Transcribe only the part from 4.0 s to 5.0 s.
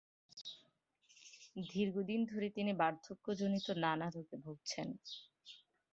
রোগে ভুগছিলেন।